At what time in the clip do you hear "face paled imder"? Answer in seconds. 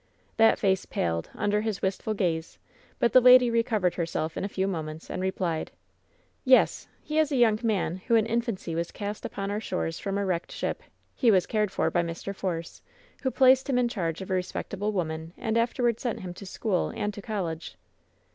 0.57-1.61